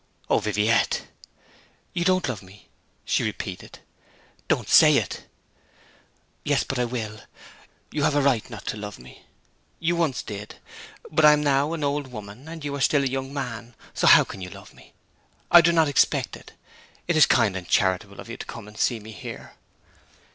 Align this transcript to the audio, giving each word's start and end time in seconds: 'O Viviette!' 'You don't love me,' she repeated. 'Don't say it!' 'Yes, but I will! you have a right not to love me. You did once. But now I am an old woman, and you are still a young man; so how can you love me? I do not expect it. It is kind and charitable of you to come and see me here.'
'O 0.31 0.39
Viviette!' 0.39 1.03
'You 1.93 2.03
don't 2.03 2.27
love 2.27 2.41
me,' 2.41 2.67
she 3.05 3.21
repeated. 3.21 3.77
'Don't 4.47 4.67
say 4.67 4.97
it!' 4.97 5.25
'Yes, 6.43 6.63
but 6.63 6.79
I 6.79 6.85
will! 6.85 7.19
you 7.91 8.01
have 8.01 8.15
a 8.15 8.21
right 8.23 8.49
not 8.49 8.65
to 8.69 8.77
love 8.77 8.97
me. 8.97 9.27
You 9.79 9.93
did 9.93 9.99
once. 9.99 10.23
But 11.11 11.35
now 11.37 11.65
I 11.65 11.73
am 11.73 11.73
an 11.75 11.83
old 11.83 12.07
woman, 12.07 12.47
and 12.47 12.65
you 12.65 12.73
are 12.73 12.81
still 12.81 13.03
a 13.03 13.07
young 13.13 13.31
man; 13.31 13.75
so 13.93 14.07
how 14.07 14.23
can 14.23 14.41
you 14.41 14.49
love 14.49 14.73
me? 14.73 14.93
I 15.51 15.61
do 15.61 15.71
not 15.71 15.87
expect 15.87 16.35
it. 16.35 16.53
It 17.07 17.15
is 17.15 17.27
kind 17.27 17.55
and 17.55 17.67
charitable 17.67 18.19
of 18.19 18.27
you 18.27 18.37
to 18.37 18.45
come 18.47 18.67
and 18.67 18.79
see 18.79 18.99
me 18.99 19.11
here.' 19.11 19.53